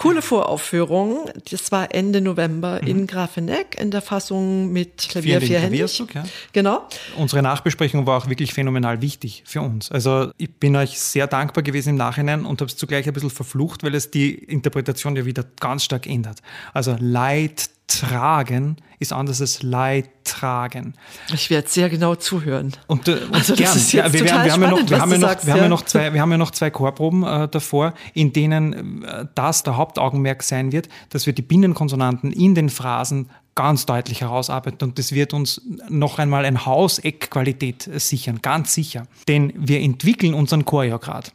[0.00, 1.30] coole Voraufführung.
[1.50, 2.88] Das war Ende November mhm.
[2.88, 5.98] in Grafeneck in der Fassung mit Klavier vierhändig.
[6.14, 6.24] Ja.
[6.52, 6.88] Genau.
[7.16, 9.92] Unsere Nachbesprechung war auch wirklich phänomenal wichtig für uns.
[9.92, 13.30] Also ich bin euch sehr dankbar gewesen im Nachhinein und habe es zugleich ein bisschen
[13.30, 16.38] verflucht, weil es die Interpretation ja wieder ganz stark ändert.
[16.72, 20.94] Also Leid tragen ist anders als Leid tragen.
[21.32, 22.72] Ich werde sehr genau zuhören.
[22.86, 23.76] Und, äh, und also gern.
[23.92, 26.12] Ja, wir, wir, haben ja noch, wir haben ja noch, wir haben ja noch zwei,
[26.12, 30.70] wir haben ja noch zwei Chorproben äh, davor, in denen äh, das der Hauptaugenmerk sein
[30.70, 35.62] wird, dass wir die Binnenkonsonanten in den Phrasen ganz deutlich herausarbeiten und das wird uns
[35.88, 39.04] noch einmal ein Hauseckqualität äh, sichern, ganz sicher.
[39.28, 41.30] Denn wir entwickeln unseren Chor ja gerade.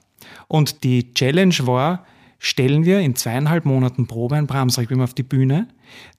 [0.47, 2.05] Und die Challenge war,
[2.39, 5.67] stellen wir in zweieinhalb Monaten Probe ein Brahms-Requiem auf die Bühne,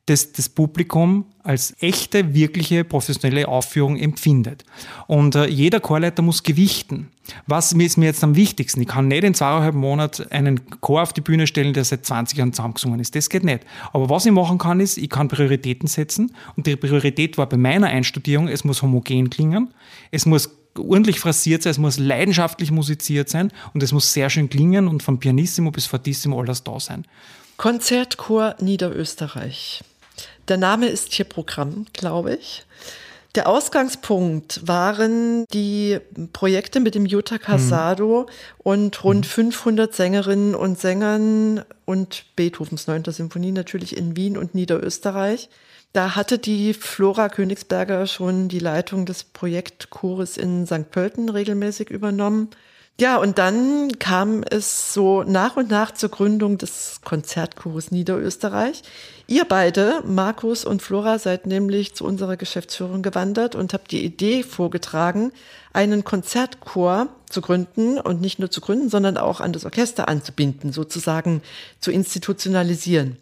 [0.06, 4.64] das das Publikum als echte, wirkliche, professionelle Aufführung empfindet.
[5.08, 7.10] Und äh, jeder Chorleiter muss gewichten.
[7.46, 8.80] Was ist mir jetzt am wichtigsten?
[8.82, 12.38] Ich kann nicht in zweieinhalb Monaten einen Chor auf die Bühne stellen, der seit 20
[12.38, 13.16] Jahren zusammengesungen ist.
[13.16, 13.66] Das geht nicht.
[13.92, 16.32] Aber was ich machen kann, ist, ich kann Prioritäten setzen.
[16.56, 19.74] Und die Priorität war bei meiner Einstudierung, es muss homogen klingen,
[20.12, 24.48] es muss ordentlich phrasiert sein, es muss leidenschaftlich musiziert sein und es muss sehr schön
[24.48, 27.06] klingen und von Pianissimo bis Fortissimo alles da sein.
[27.56, 29.82] Konzertchor Niederösterreich.
[30.48, 32.64] Der Name ist hier Programm, glaube ich.
[33.36, 35.98] Der Ausgangspunkt waren die
[36.32, 38.26] Projekte mit dem Jutta Casado mhm.
[38.58, 43.04] und rund 500 Sängerinnen und Sängern und Beethovens 9.
[43.08, 45.50] Symphonie natürlich in Wien und Niederösterreich.
[45.96, 50.90] Da hatte die Flora Königsberger schon die Leitung des Projektchores in St.
[50.90, 52.50] Pölten regelmäßig übernommen.
[53.00, 58.82] Ja, und dann kam es so nach und nach zur Gründung des Konzertchores Niederösterreich.
[59.26, 64.42] Ihr beide, Markus und Flora, seid nämlich zu unserer Geschäftsführung gewandert und habt die Idee
[64.42, 65.32] vorgetragen,
[65.72, 70.72] einen Konzertchor zu gründen und nicht nur zu gründen, sondern auch an das Orchester anzubinden,
[70.72, 71.42] sozusagen
[71.80, 73.16] zu institutionalisieren.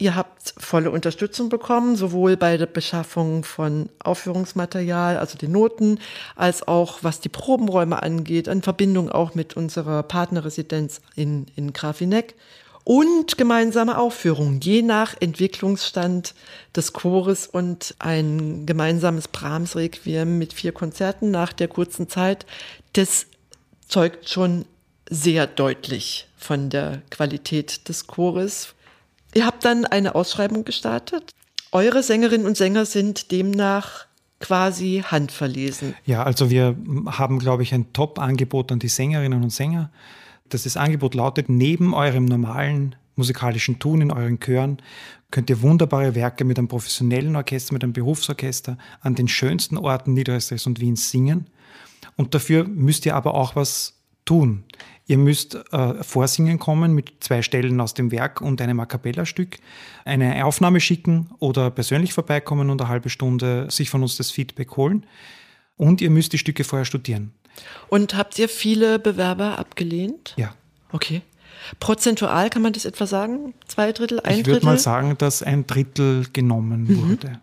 [0.00, 5.98] Ihr habt volle Unterstützung bekommen, sowohl bei der Beschaffung von Aufführungsmaterial, also den Noten,
[6.36, 12.34] als auch was die Probenräume angeht, in Verbindung auch mit unserer Partnerresidenz in, in Grafineck
[12.82, 16.34] und gemeinsame Aufführungen, je nach Entwicklungsstand
[16.74, 22.46] des Chores und ein gemeinsames Brahms-Requiem mit vier Konzerten nach der kurzen Zeit.
[22.94, 23.26] Das
[23.86, 24.64] zeugt schon
[25.10, 28.74] sehr deutlich von der Qualität des Chores,
[29.34, 31.30] Ihr habt dann eine Ausschreibung gestartet.
[31.72, 34.06] Eure Sängerinnen und Sänger sind demnach
[34.40, 35.94] quasi handverlesen.
[36.04, 39.90] Ja, also wir haben, glaube ich, ein Top-Angebot an die Sängerinnen und Sänger.
[40.48, 44.78] Das Angebot lautet, neben eurem normalen musikalischen Tun in euren Chören
[45.30, 50.14] könnt ihr wunderbare Werke mit einem professionellen Orchester, mit einem Berufsorchester an den schönsten Orten
[50.14, 51.46] Niederösterreichs und Wiens singen.
[52.16, 54.64] Und dafür müsst ihr aber auch was tun.
[55.10, 59.58] Ihr müsst äh, vorsingen kommen mit zwei Stellen aus dem Werk und einem A cappella-Stück,
[60.04, 64.76] eine Aufnahme schicken oder persönlich vorbeikommen und eine halbe Stunde sich von uns das Feedback
[64.76, 65.04] holen.
[65.76, 67.32] Und ihr müsst die Stücke vorher studieren.
[67.88, 70.34] Und habt ihr viele Bewerber abgelehnt?
[70.36, 70.54] Ja.
[70.92, 71.22] Okay.
[71.80, 73.52] Prozentual kann man das etwa sagen?
[73.66, 74.50] Zwei Drittel, ein ich Drittel?
[74.50, 77.10] Ich würde mal sagen, dass ein Drittel genommen mhm.
[77.10, 77.40] wurde.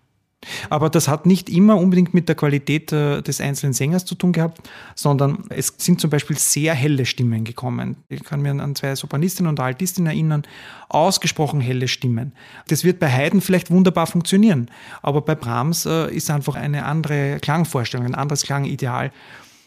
[0.69, 4.33] Aber das hat nicht immer unbedingt mit der Qualität äh, des einzelnen Sängers zu tun
[4.33, 4.61] gehabt,
[4.95, 7.97] sondern es sind zum Beispiel sehr helle Stimmen gekommen.
[8.07, 10.43] Ich kann mir an zwei Sopanistinnen und Altistinnen erinnern,
[10.89, 12.33] ausgesprochen helle Stimmen.
[12.67, 14.69] Das wird bei Haydn vielleicht wunderbar funktionieren,
[15.01, 19.11] aber bei Brahms äh, ist einfach eine andere Klangvorstellung, ein anderes Klangideal.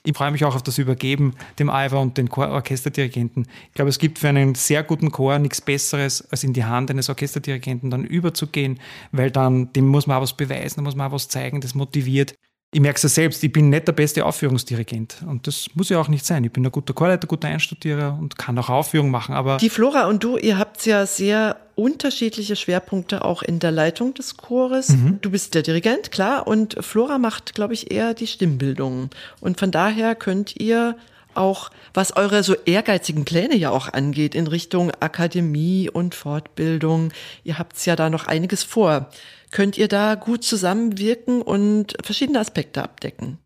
[0.03, 3.47] Ich freue mich auch auf das Übergeben dem Iver und den Orchesterdirigenten.
[3.69, 6.91] Ich glaube, es gibt für einen sehr guten Chor nichts Besseres, als in die Hand
[6.91, 8.81] eines Orchesterdirigenten dann überzugehen,
[9.13, 11.75] weil dann dem muss man auch was beweisen, da muss man auch was zeigen, das
[11.75, 12.35] motiviert
[12.73, 15.25] ich merke es ja selbst, ich bin nicht der beste Aufführungsdirigent.
[15.27, 16.45] Und das muss ja auch nicht sein.
[16.45, 19.35] Ich bin ein guter Chorleiter, guter Einstudierer und kann auch Aufführungen machen.
[19.35, 24.15] Aber Die Flora und du, ihr habt ja sehr unterschiedliche Schwerpunkte auch in der Leitung
[24.15, 24.91] des Chores.
[24.91, 25.19] Mhm.
[25.21, 26.47] Du bist der Dirigent, klar.
[26.47, 29.11] Und Flora macht, glaube ich, eher die Stimmbildung.
[29.41, 30.97] Und von daher könnt ihr
[31.35, 37.13] auch, was eure so ehrgeizigen Pläne ja auch angeht, in Richtung Akademie und Fortbildung.
[37.43, 39.09] Ihr habt ja da noch einiges vor
[39.51, 43.39] könnt ihr da gut zusammenwirken und verschiedene Aspekte abdecken.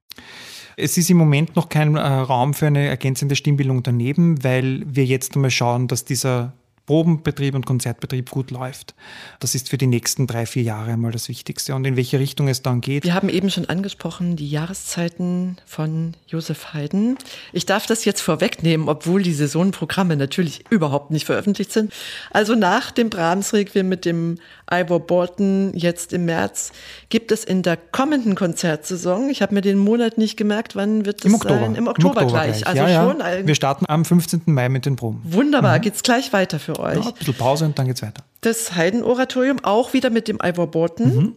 [0.77, 5.05] Es ist im Moment noch kein äh, Raum für eine ergänzende Stimmbildung daneben, weil wir
[5.05, 6.53] jetzt einmal schauen, dass dieser
[6.87, 8.95] Probenbetrieb und Konzertbetrieb gut läuft.
[9.41, 11.75] Das ist für die nächsten drei, vier Jahre einmal das Wichtigste.
[11.75, 13.05] Und in welche Richtung es dann geht.
[13.05, 17.17] Wir haben eben schon angesprochen, die Jahreszeiten von Josef Haydn.
[17.53, 21.93] Ich darf das jetzt vorwegnehmen, obwohl die Saisonenprogramme natürlich überhaupt nicht veröffentlicht sind.
[22.31, 24.39] Also nach dem Brahms-Requiem mit dem
[24.71, 26.73] Ivor Bolton jetzt im März
[27.09, 31.21] gibt es in der kommenden Konzertsaison, ich habe mir den Monat nicht gemerkt, wann wird
[31.21, 31.61] es Im Oktober.
[31.61, 31.75] sein?
[31.75, 32.63] Im Oktober, Im Oktober gleich.
[32.63, 32.67] gleich.
[32.67, 33.47] Also ja, schon.
[33.47, 34.43] Wir starten am 15.
[34.47, 35.21] Mai mit den Proben.
[35.25, 35.83] Wunderbar, mhm.
[35.83, 36.97] geht's gleich weiter für euch.
[36.97, 38.25] Ja, ein bisschen Pause und dann geht's weiter.
[38.41, 41.17] Das Haydn-Oratorium auch wieder mit dem Ivor Bolton.
[41.17, 41.35] Mhm.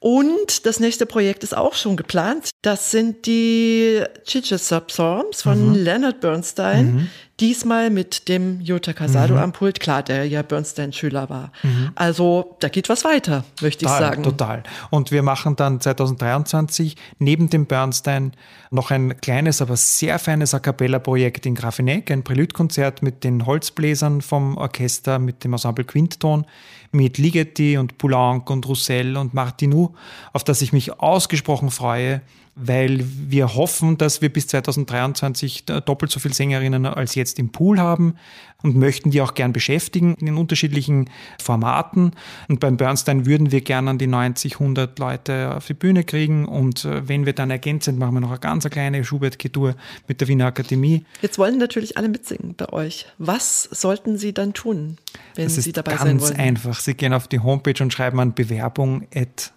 [0.00, 2.50] Und das nächste Projekt ist auch schon geplant.
[2.60, 5.74] Das sind die Chichester Psalms von mhm.
[5.76, 6.86] Leonard Bernstein.
[6.94, 7.10] Mhm.
[7.40, 9.40] Diesmal mit dem Jutta Casado mhm.
[9.40, 11.50] am Pult, klar, der ja Bernstein-Schüler war.
[11.62, 11.90] Mhm.
[11.96, 14.22] Also da geht was weiter, möchte total, ich sagen.
[14.22, 14.62] Total.
[14.90, 18.34] Und wir machen dann 2023 neben dem Bernstein
[18.70, 24.20] noch ein kleines, aber sehr feines A Cappella-Projekt in Grafeneck, ein Präludkonzert mit den Holzbläsern
[24.20, 26.46] vom Orchester, mit dem Ensemble Quintton
[26.94, 29.94] mit Ligeti und Poulenc und Roussel und Martinou,
[30.32, 32.22] auf das ich mich ausgesprochen freue,
[32.56, 37.80] weil wir hoffen, dass wir bis 2023 doppelt so viele Sängerinnen als jetzt im Pool
[37.80, 38.14] haben
[38.62, 41.10] und möchten die auch gern beschäftigen in unterschiedlichen
[41.42, 42.12] Formaten.
[42.48, 46.46] Und beim Bernstein würden wir gern an die 90, 100 Leute auf die Bühne kriegen
[46.46, 49.74] und äh, wenn wir dann ergänzend machen wir noch eine ganz kleine Schubert-Tour
[50.06, 51.04] mit der Wiener Akademie.
[51.22, 53.06] Jetzt wollen natürlich alle mitsingen bei euch.
[53.18, 54.96] Was sollten sie dann tun,
[55.34, 56.30] wenn das sie dabei sein wollen?
[56.34, 56.80] Ganz einfach.
[56.80, 59.52] Sie gehen auf die Homepage und schreiben an Bewerbung at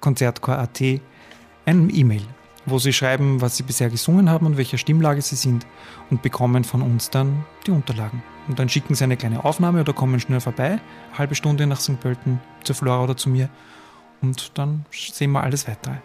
[0.00, 1.00] konzertchor.at
[1.68, 2.22] ein E-Mail,
[2.64, 5.66] wo Sie schreiben, was Sie bisher gesungen haben und welcher Stimmlage Sie sind
[6.10, 8.22] und bekommen von uns dann die Unterlagen.
[8.48, 10.80] Und dann schicken Sie eine kleine Aufnahme oder kommen schnell vorbei,
[11.16, 12.00] halbe Stunde nach St.
[12.00, 13.50] Pölten zur Flora oder zu mir
[14.22, 15.96] und dann sehen wir alles weitere.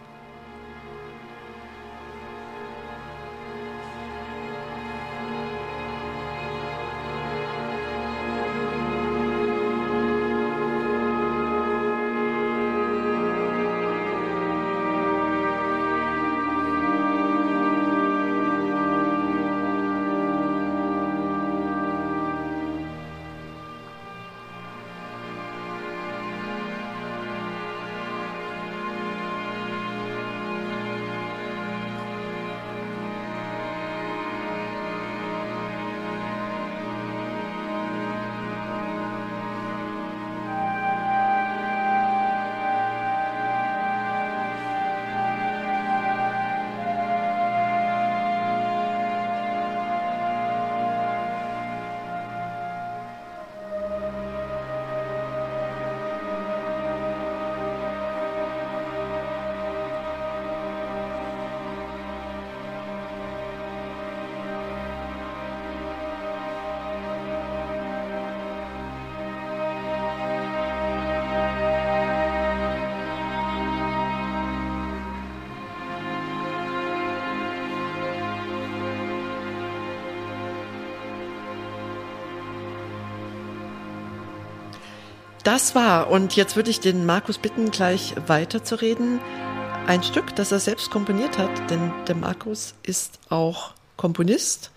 [85.44, 89.20] Das war, und jetzt würde ich den Markus bitten, gleich weiterzureden.
[89.86, 94.70] Ein Stück, das er selbst komponiert hat, denn der Markus ist auch Komponist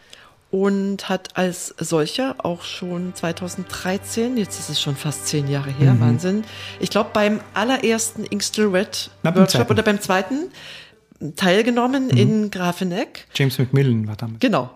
[0.51, 5.93] und hat als solcher auch schon 2013, jetzt ist es schon fast zehn Jahre her,
[5.93, 6.01] mhm.
[6.01, 6.43] Wahnsinn,
[6.81, 10.51] ich glaube beim allerersten Inkstill Red Na, Workshop oder beim zweiten
[11.37, 12.17] teilgenommen mhm.
[12.17, 13.25] in Grafeneck.
[13.33, 14.41] James Macmillan war damit.
[14.41, 14.69] Genau.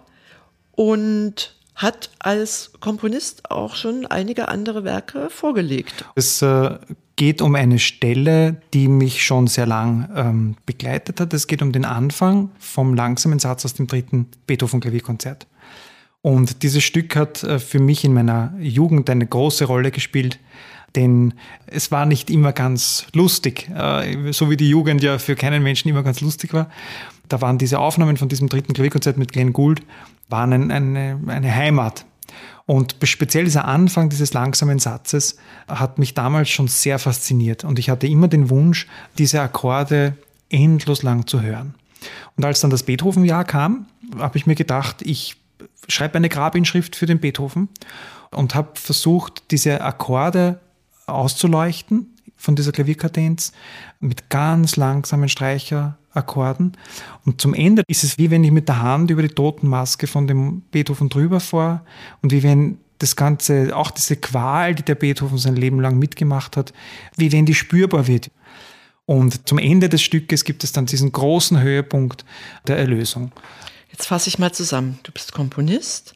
[0.72, 6.06] Und hat als Komponist auch schon einige andere Werke vorgelegt.
[6.16, 6.78] Es äh,
[7.16, 11.34] geht um eine Stelle, die mich schon sehr lang ähm, begleitet hat.
[11.34, 15.48] Es geht um den Anfang vom langsamen Satz aus dem dritten Beethoven-Klavierkonzert.
[16.22, 20.40] Und dieses Stück hat äh, für mich in meiner Jugend eine große Rolle gespielt,
[20.96, 21.34] denn
[21.68, 25.90] es war nicht immer ganz lustig, äh, so wie die Jugend ja für keinen Menschen
[25.90, 26.70] immer ganz lustig war.
[27.28, 29.82] Da waren diese Aufnahmen von diesem dritten Klavierkonzert mit Glenn Gould
[30.32, 32.06] waren eine, eine Heimat.
[32.65, 35.36] Und speziell dieser Anfang dieses langsamen Satzes
[35.67, 37.63] hat mich damals schon sehr fasziniert.
[37.63, 40.15] Und ich hatte immer den Wunsch, diese Akkorde
[40.50, 41.76] endlos lang zu hören.
[42.38, 45.36] Und als dann das Beethoven-Jahr kam, habe ich mir gedacht, ich
[45.88, 47.70] schreibe eine Grabinschrift für den Beethoven
[48.32, 50.60] und habe versucht, diese Akkorde
[51.08, 53.52] auszuleuchten von dieser Klavierkadenz
[54.00, 55.30] mit ganz langsamen
[56.12, 56.78] Streicherakkorden.
[57.26, 60.28] Und zum Ende ist es wie wenn ich mit der Hand über die Totenmaske von
[60.28, 61.82] dem Beethoven drüber fahre
[62.21, 66.56] und wie wenn das Ganze, auch diese Qual, die der Beethoven sein Leben lang mitgemacht
[66.56, 66.71] hat,
[67.17, 68.30] wie wenn die spürbar wird.
[69.08, 72.24] Und zum Ende des Stückes gibt es dann diesen großen Höhepunkt
[72.67, 73.32] der Erlösung.
[73.91, 75.00] Jetzt fasse ich mal zusammen.
[75.02, 76.13] Du bist Komponist,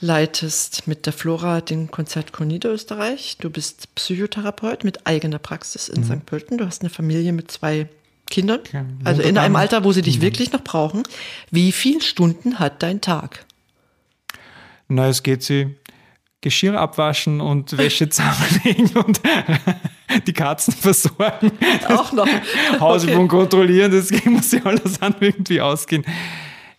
[0.00, 3.38] leitest mit der Flora den Konzertchor Niederösterreich.
[3.40, 6.04] Du bist Psychotherapeut mit eigener Praxis in mhm.
[6.04, 6.26] St.
[6.26, 6.58] Pölten.
[6.58, 7.88] Du hast eine Familie mit zwei
[8.30, 8.60] Kindern,
[9.04, 10.22] also in einem Alter, wo sie dich mhm.
[10.22, 11.02] wirklich noch brauchen.
[11.50, 13.46] Wie viele Stunden hat dein Tag?
[14.88, 15.76] Na, es geht sie
[16.40, 19.20] Geschirr abwaschen und Wäsche zusammenlegen und
[20.26, 21.52] die Katzen versorgen.
[21.88, 22.28] Auch noch.
[22.80, 23.36] Hausübung okay.
[23.36, 26.04] kontrollieren, das muss ja alles an irgendwie ausgehen.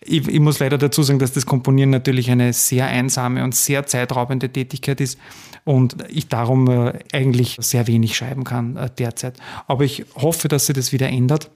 [0.02, 3.86] Ich, ich, muss leider dazu sagen, dass das Komponieren natürlich eine sehr einsame und sehr
[3.86, 5.18] zeitraubende Tätigkeit ist
[5.64, 9.38] und ich darum äh, eigentlich sehr wenig schreiben kann äh, derzeit.
[9.66, 11.50] Aber ich hoffe, dass sich das wieder ändert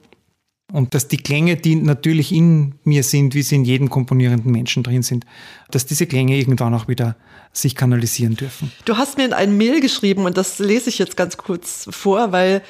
[0.73, 4.83] und dass die Klänge, die natürlich in mir sind, wie sie in jedem komponierenden Menschen
[4.83, 5.25] drin sind,
[5.71, 7.17] dass diese Klänge irgendwann auch wieder
[7.53, 8.73] sich kanalisieren dürfen.
[8.85, 12.33] Du hast mir in ein Mail geschrieben und das lese ich jetzt ganz kurz vor,
[12.33, 12.63] weil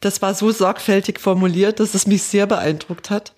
[0.00, 3.32] das war so sorgfältig formuliert, dass es mich sehr beeindruckt hat.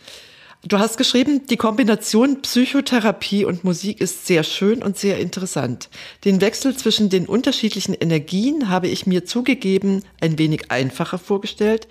[0.64, 5.89] Du hast geschrieben, die Kombination Psychotherapie und Musik ist sehr schön und sehr interessant.
[6.24, 11.87] Den Wechsel zwischen den unterschiedlichen Energien habe ich mir zugegeben ein wenig einfacher vorgestellt.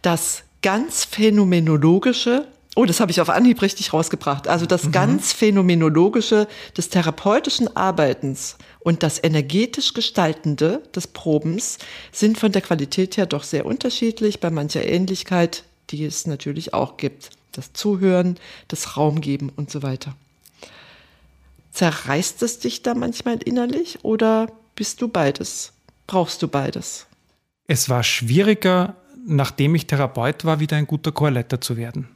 [0.00, 4.92] Das ganz phänomenologische, oh, das habe ich auf Anhieb richtig rausgebracht, also das mhm.
[4.92, 11.78] ganz phänomenologische des therapeutischen Arbeitens und das energetisch gestaltende des Probens
[12.12, 16.96] sind von der Qualität her doch sehr unterschiedlich, bei mancher Ähnlichkeit, die es natürlich auch
[16.96, 18.38] gibt das Zuhören,
[18.68, 20.14] das Raumgeben und so weiter.
[21.72, 25.72] Zerreißt es dich da manchmal innerlich oder bist du beides?
[26.06, 27.06] Brauchst du beides?
[27.66, 28.96] Es war schwieriger,
[29.26, 32.08] nachdem ich Therapeut war, wieder ein guter Chorleiter zu werden.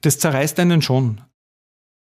[0.00, 1.20] Das zerreißt einen schon.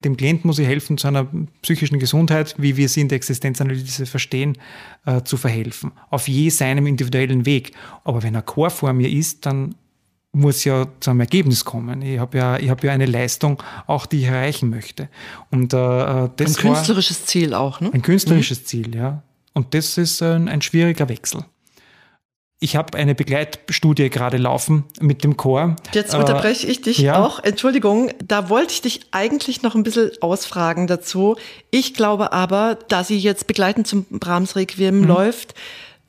[0.04, 1.28] Dem Klienten muss ich helfen, zu einer
[1.62, 4.58] psychischen Gesundheit, wie wir sie in der Existenzanalyse verstehen,
[5.06, 5.92] äh, zu verhelfen.
[6.10, 7.74] Auf je seinem individuellen Weg.
[8.04, 9.76] Aber wenn ein Chor vor mir ist, dann
[10.34, 12.02] muss ja zu einem Ergebnis kommen.
[12.02, 15.10] Ich habe ja, ich habe ja eine Leistung, auch die ich erreichen möchte.
[15.50, 15.78] Und äh,
[16.26, 17.90] äh das ein künstlerisches Ziel auch, ne?
[17.94, 18.66] Ein künstlerisches mhm.
[18.66, 19.24] Ziel, ja.
[19.54, 21.44] Und das ist ein, ein schwieriger Wechsel.
[22.64, 25.76] Ich habe eine Begleitstudie gerade laufen mit dem Chor.
[25.94, 27.20] Jetzt unterbreche ich dich ja.
[27.20, 27.40] auch.
[27.40, 31.38] Entschuldigung, da wollte ich dich eigentlich noch ein bisschen ausfragen dazu.
[31.72, 35.06] Ich glaube aber, da sie jetzt begleitend zum Brahms Requiem mhm.
[35.06, 35.56] läuft,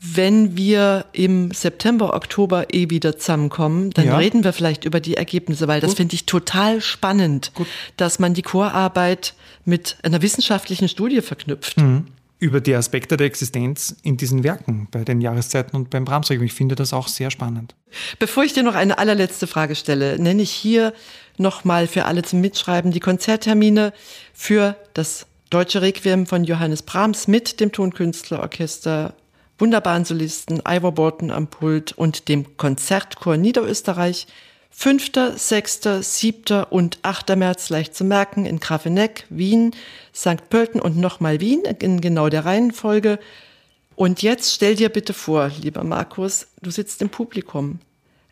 [0.05, 4.17] wenn wir im September, Oktober eh wieder zusammenkommen, dann ja.
[4.17, 7.69] reden wir vielleicht über die Ergebnisse, weil das finde ich total spannend, Gut.
[7.97, 9.35] dass man die Chorarbeit
[9.65, 11.79] mit einer wissenschaftlichen Studie verknüpft.
[11.79, 12.07] Mhm.
[12.41, 16.47] Über die Aspekte der Existenz in diesen Werken, bei den Jahreszeiten und beim Brahmsrequiem.
[16.47, 17.77] Ich finde das auch sehr spannend.
[18.19, 20.93] Bevor ich dir noch eine allerletzte Frage stelle, nenne ich hier
[21.39, 23.93] nochmal für alle zum Mitschreiben die Konzerttermine
[24.35, 29.15] für das Deutsche Requiem von Johannes Brahms mit dem Tonkünstlerorchester
[29.63, 34.27] wunderbaren Solisten Ivor Borton am Pult und dem Konzertchor Niederösterreich.
[34.71, 36.65] 5., 6., 7.
[36.65, 37.37] und 8.
[37.37, 39.71] März leicht zu merken in Grafeneck, Wien,
[40.13, 40.51] St.
[40.51, 43.21] Pölten und nochmal Wien in genau der Reihenfolge.
[43.95, 47.79] Und jetzt stell dir bitte vor, lieber Markus, du sitzt im Publikum.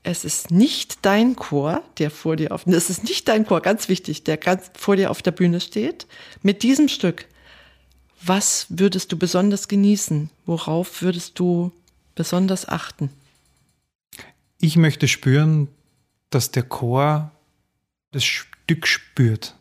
[0.02, 3.88] Es ist nicht dein Chor, der vor dir auf, es ist nicht dein Chor, ganz
[3.88, 6.08] wichtig, der ganz vor dir auf der Bühne steht.
[6.42, 7.26] Mit diesem Stück
[8.22, 10.30] was würdest du besonders genießen?
[10.46, 11.72] Worauf würdest du
[12.14, 13.10] besonders achten?
[14.58, 15.68] Ich möchte spüren,
[16.28, 17.30] dass der Chor
[18.12, 19.56] das Stück spürt.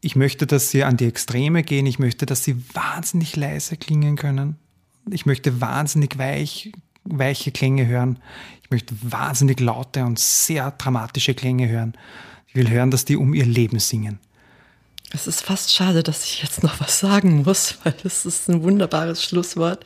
[0.00, 1.86] Ich möchte, dass sie an die Extreme gehen.
[1.86, 4.56] Ich möchte, dass sie wahnsinnig leise klingen können.
[5.10, 6.72] Ich möchte wahnsinnig weich,
[7.04, 8.18] weiche Klänge hören.
[8.62, 11.94] Ich möchte wahnsinnig laute und sehr dramatische Klänge hören.
[12.46, 14.20] Ich will hören, dass die um ihr Leben singen.
[15.12, 18.62] Es ist fast schade, dass ich jetzt noch was sagen muss, weil das ist ein
[18.62, 19.84] wunderbares Schlusswort.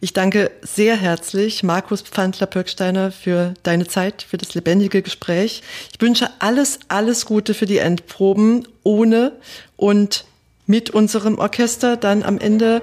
[0.00, 5.62] Ich danke sehr herzlich Markus Pfandler-Pöcksteiner für deine Zeit, für das lebendige Gespräch.
[5.92, 9.32] Ich wünsche alles, alles Gute für die Endproben ohne
[9.76, 10.24] und
[10.66, 12.82] mit unserem Orchester dann am Ende.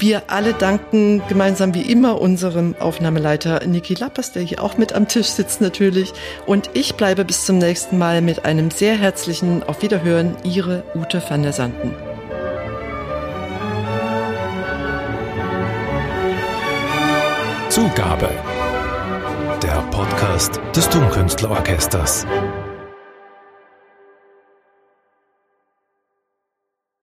[0.00, 5.08] Wir alle danken gemeinsam wie immer unserem Aufnahmeleiter Niki Lappers, der hier auch mit am
[5.08, 6.14] Tisch sitzt natürlich.
[6.46, 11.22] Und ich bleibe bis zum nächsten Mal mit einem sehr herzlichen Auf Wiederhören, Ihre Ute
[11.28, 11.94] van der Sanden.
[17.68, 18.30] Zugabe.
[19.62, 22.24] Der Podcast des Tonkünstlerorchesters.